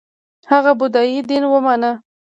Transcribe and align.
هغه 0.51 0.71
بودايي 0.81 1.19
دین 1.29 1.43
ومانه 1.47 1.91